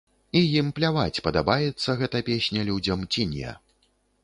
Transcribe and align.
І 0.39 0.41
ім 0.61 0.71
пляваць, 0.79 1.21
падабаецца 1.27 1.95
гэта 2.01 2.23
песня 2.31 2.65
людзям 2.73 3.07
ці 3.13 3.29
не. 3.37 3.55